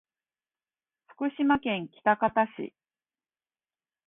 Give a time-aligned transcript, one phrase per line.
[1.09, 2.73] 福島県喜多方市